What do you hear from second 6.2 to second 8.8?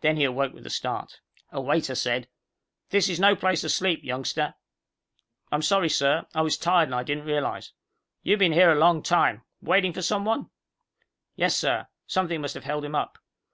I was tired and I didn't realize." "You been here for a